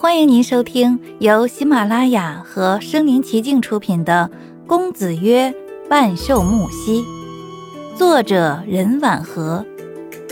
[0.00, 4.30] 欢迎您收听由喜马拉雅和声临其境出品的
[4.68, 5.52] 《公子曰
[5.90, 7.02] 万寿木兮》，
[7.96, 9.66] 作者任婉和，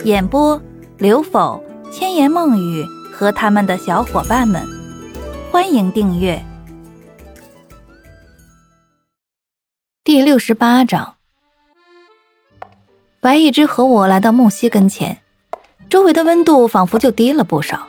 [0.04, 0.62] 演播
[0.98, 1.60] 刘否、
[1.90, 4.62] 千言梦语和他们的小伙伴们。
[5.50, 6.40] 欢迎订阅。
[10.04, 11.16] 第六十八章，
[13.18, 15.18] 白一之和我来到木西跟前，
[15.90, 17.88] 周围的温度仿佛就低了不少。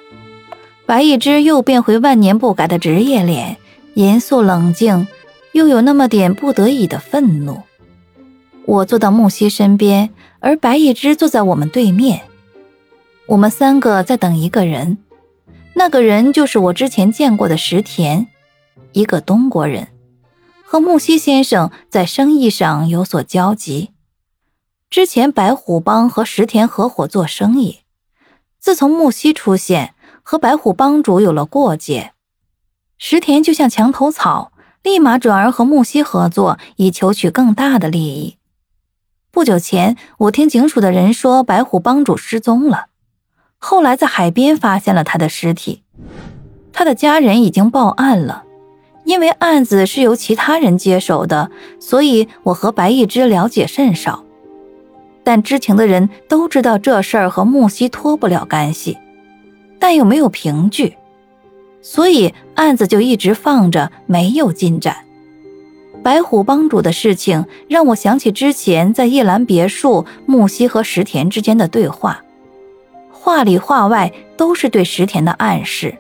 [0.88, 3.58] 白一之又变回万年不改的职业脸，
[3.96, 5.06] 严肃冷静，
[5.52, 7.62] 又有那么点不得已的愤怒。
[8.64, 10.10] 我坐到木西身边，
[10.40, 12.22] 而白一之坐在我们对面。
[13.26, 14.98] 我们三个在等一个人，
[15.74, 18.28] 那个人就是我之前见过的石田，
[18.94, 19.90] 一个东国人，
[20.64, 23.90] 和木西先生在生意上有所交集。
[24.90, 27.80] 之前白虎帮和石田合伙做生意，
[28.58, 29.96] 自从木西出现。
[30.30, 32.12] 和白虎帮主有了过节，
[32.98, 34.52] 石田就像墙头草，
[34.84, 38.36] 立马转而和木西合作，以求取更大的利益。
[39.32, 42.88] 不久前，我听警署的人说白虎帮主失踪了，
[43.58, 45.84] 后来在海边发现了他的尸体，
[46.74, 48.44] 他的家人已经报案了。
[49.06, 54.26] 因为案子是由其他人接手的，所以我和白一之了解甚少，
[55.24, 58.98] 但知情的人都知道这事儿和木西脱不了干系。
[59.80, 60.96] 但又没有凭据，
[61.82, 64.98] 所以案子就一直放着，没有进展。
[66.04, 72.24] 白虎帮主的事情让我想起之前在叶兰别墅木西和石田之间的对话，
[73.12, 75.96] 话里话外都是对石田的暗示。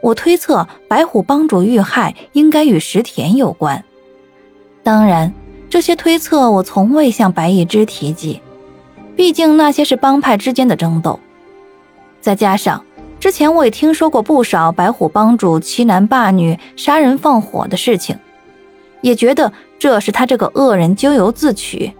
[0.00, 3.84] 我推测白虎帮主遇害应该与石田有关，
[4.82, 5.32] 当然
[5.68, 8.40] 这些推测我从未向白一之提及，
[9.16, 11.18] 毕竟那些是帮派之间的争斗。
[12.20, 12.84] 再加上
[13.18, 18.18] 之前我也听说过不少白虎帮主欺男霸女、杀人放火的事情，
[19.02, 21.92] 也觉得这是他这个恶人咎由自取。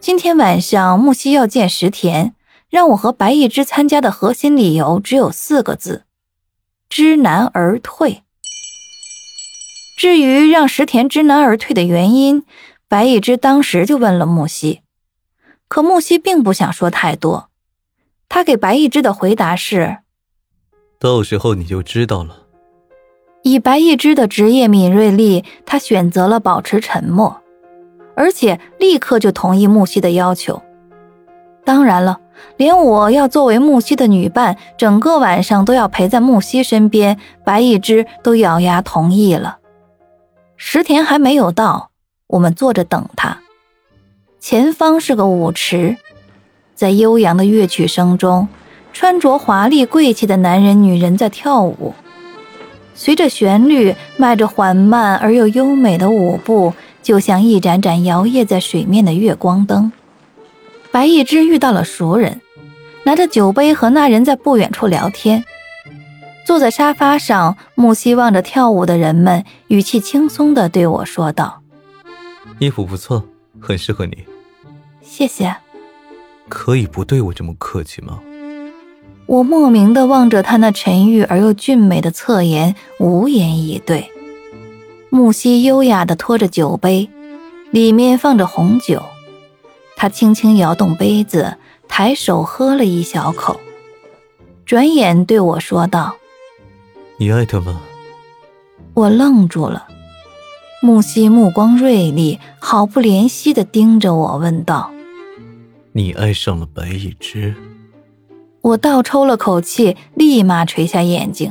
[0.00, 2.34] 今天晚上木西要见石田，
[2.68, 6.04] 让我和白一之参加的核心理由只有四个字：
[6.88, 8.22] 知难而退。
[9.96, 12.44] 至于让石田知难而退的原因，
[12.86, 14.82] 白一之当时就问了木西，
[15.68, 17.48] 可木西并不想说太多。
[18.28, 19.98] 他给白一之的回答是
[21.00, 22.42] ：“到时候你就知道了。”
[23.42, 27.40] 以白一之的职业敏锐力，他选择了保持沉默，
[28.16, 30.60] 而且立刻就同意木西的要求。
[31.64, 32.20] 当然了，
[32.56, 39.58] 连我要作为木西的女伴，整个晚上都要陪在木西身边，白一之都咬牙同意了。
[40.56, 41.90] 石田还没有到，
[42.26, 43.38] 我们坐着等他。
[44.40, 45.96] 前方是个舞池。
[46.76, 48.46] 在悠扬的乐曲声中，
[48.92, 51.94] 穿着华丽贵气的男人、女人在跳舞。
[52.94, 59.90] 随着旋律，迈着缓慢而又优美的舞步，就像一盏盏摇曳在水面的月光灯。
[60.90, 62.40] 白一之遇到了熟人，
[63.04, 65.44] 拿着酒杯和那人在不远处聊天。
[66.46, 71.62] 坐在沙发上，木西望着跳舞的人们，语气轻松地对我说道
[72.60, 73.22] ：“衣服不错，
[73.60, 74.24] 很适合你。”
[75.02, 75.56] 谢谢。
[76.48, 78.20] 可以不对我这么客气吗？
[79.26, 84.10] 我莫名的望着他那沉郁而又俊美的侧颜，无言以对。
[85.10, 87.08] 木西优雅的托着酒杯，
[87.72, 89.02] 里面放着红酒，
[89.96, 91.56] 他轻轻摇动杯子，
[91.88, 93.58] 抬手喝了一小口，
[94.64, 96.16] 转眼对我说道
[97.18, 97.80] ：“你爱他吗？”
[98.94, 99.88] 我愣住了。
[100.82, 104.92] 木西目光锐利，毫不怜惜的盯着我，问道。
[105.96, 107.54] 你爱上了白一之，
[108.60, 111.50] 我倒抽了口气，立马垂下眼睛。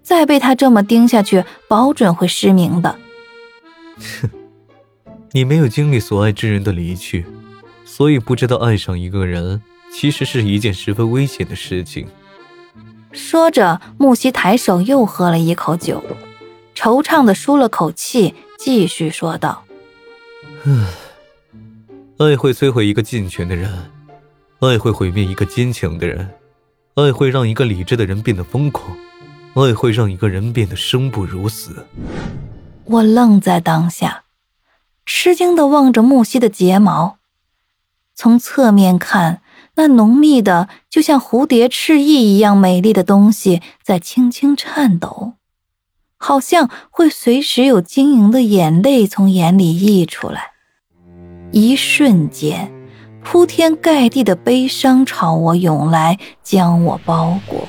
[0.00, 2.96] 再被他这么盯下去，保准会失明的。
[3.96, 4.30] 哼，
[5.32, 7.26] 你没有经历所爱之人的离去，
[7.84, 9.60] 所以不知道爱上一个人
[9.92, 12.06] 其实是一件十分危险的事情。
[13.10, 16.00] 说着，木西抬手又喝了一口酒，
[16.76, 19.64] 惆怅的舒了口气，继续说道
[20.64, 20.86] ：“唉。”
[22.18, 23.72] 爱会摧毁一个健全的人，
[24.58, 26.28] 爱会毁灭一个坚强的人，
[26.94, 28.96] 爱会让一个理智的人变得疯狂，
[29.54, 31.86] 爱会让一个人变得生不如死。
[32.86, 34.24] 我愣在当下，
[35.06, 37.18] 吃惊的望着木西的睫毛，
[38.16, 39.40] 从侧面看，
[39.76, 45.34] 那浓密的就像蝴蝶翅翼一样美丽的东西在轻轻颤抖，
[46.16, 50.54] 好像会随时有晶莹的眼泪从眼里溢出来。
[51.50, 52.70] 一瞬间，
[53.24, 57.66] 铺天盖地的悲伤朝我涌来，将我包裹。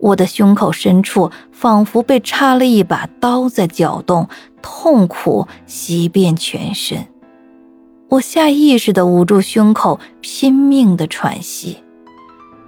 [0.00, 4.28] 我的胸口深处仿佛被插了一把刀在搅动，
[4.60, 7.06] 痛苦袭遍全身。
[8.08, 11.78] 我下意识地捂住胸口，拼命地喘息，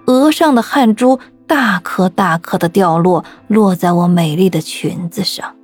[0.07, 5.55] 额上的汗珠大颗大颗地掉落，落在我美丽的裙子上。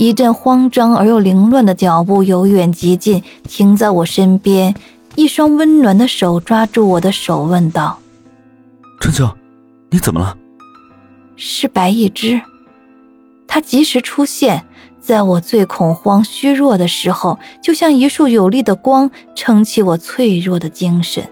[0.00, 4.74] 一阵慌张而又凌乱的脚步由远及近，停在我身边，
[5.14, 7.98] 一双温暖的手抓住我的手，问道
[8.98, 9.28] ：“春秋，
[9.90, 10.34] 你怎么了？”
[11.36, 12.40] 是白一之，
[13.46, 14.64] 他及时出现
[14.98, 21.22] 在我最恐慌、虚弱的时候，就像一束有力的光，撑起我脆弱的精神。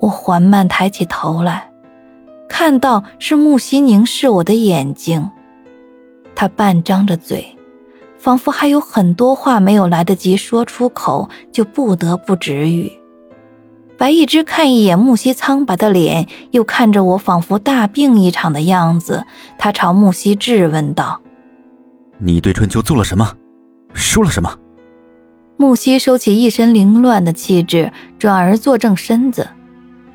[0.00, 1.70] 我缓慢抬起头来，
[2.48, 5.30] 看到是木西凝视我的眼睛，
[6.34, 7.56] 他半张着嘴。
[8.20, 12.92] 仿佛还有很多话没有来得及说出口，就不得不止语。
[13.96, 19.24] 白一之看一眼木西苍白的脸，又看着我，仿佛大病一场的样子。
[19.56, 21.22] 他朝木西质问道
[22.18, 23.34] ：“你对春秋做了什么？
[23.94, 24.54] 说了什么？”
[25.56, 29.48] 木西收起一身凌乱的气质，转而坐正身子，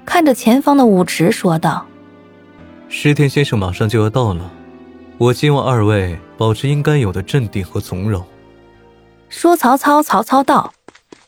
[0.06, 1.88] 看着前方的舞池，说道
[2.88, 4.52] ：“石田先生马上就要到了。”
[5.18, 8.26] 我希望二位保持应该有的镇定和从容。
[9.30, 10.74] 说曹操，曹操到。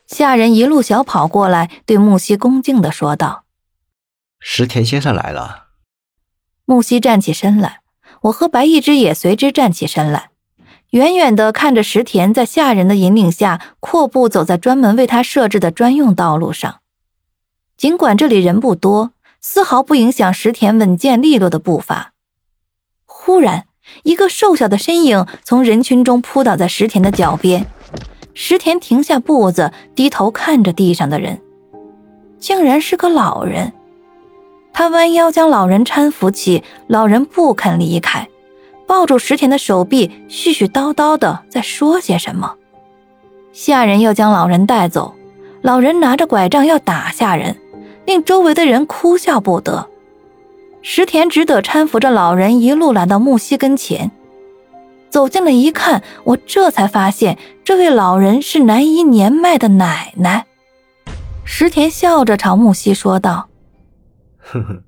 [0.06, 3.44] 下人一路小跑过来，对木西恭敬的说道
[4.39, 5.68] ：“石田先生来了。”
[6.63, 7.81] 木西站起身来，
[8.21, 10.30] 我和白一之也随之站起身来，
[10.92, 16.80] 远远的看着石田在下人的引领下阔步走在专门为他设置的专用道路上。
[17.75, 19.12] 尽管这里人不多，
[19.42, 22.13] 丝毫不影响石田稳健利落的步伐。
[23.06, 23.67] 忽然。
[24.04, 27.66] 一个瘦小的身影从人群中扑倒在石田的脚边，
[28.34, 31.39] 石田停下步子，低头看着地上的人，
[32.39, 33.74] 竟然是个老人。
[34.74, 38.28] 他弯腰将老人搀扶起，老人不肯离开，
[38.86, 42.54] 抱住石田的手臂，絮絮叨叨的在说些什么。
[43.51, 45.16] 下人要将老人带走，
[45.63, 47.57] 老人拿着拐杖要打下人，
[48.06, 49.89] 令周围的人哭笑不得。
[50.81, 54.12] 石田只得搀扶着老人一路来到木西跟前，
[55.09, 60.45] 走近了一看，我这才发现这位老人是南姨年迈的奶奶。
[61.44, 63.50] 石田笑着朝木西说道
[64.38, 64.83] ：“呵呵，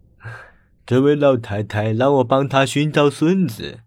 [0.85, 3.79] 这位老太太让我帮她寻找孙子，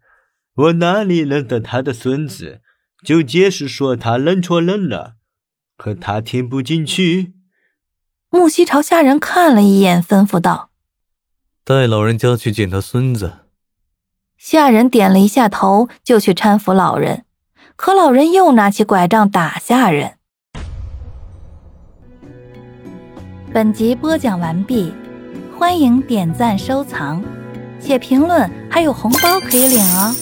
[0.54, 2.60] 我哪里认得她的孙子？
[3.04, 5.14] 就解释说她认错人了，
[5.76, 7.32] 可她听不进去。”
[8.31, 10.70] 木西朝下人看了一眼，吩咐道。
[11.64, 13.35] 带老人家去见他孙子。
[14.37, 17.25] 下人点了一下头，就去搀扶老人。
[17.76, 20.14] 可老人又拿起拐杖打下人。
[23.53, 24.93] 本集播讲完毕，
[25.56, 27.23] 欢迎点赞收藏，
[27.81, 30.12] 且评论，还有红包可以领哦。